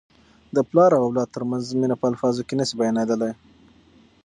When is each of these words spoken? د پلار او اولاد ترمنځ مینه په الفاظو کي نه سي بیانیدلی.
د 0.55 0.57
پلار 0.69 0.91
او 0.97 1.03
اولاد 1.07 1.29
ترمنځ 1.35 1.63
مینه 1.79 1.95
په 2.01 2.05
الفاظو 2.11 2.45
کي 2.47 2.55
نه 2.59 2.65
سي 2.69 2.73
بیانیدلی. 2.81 3.31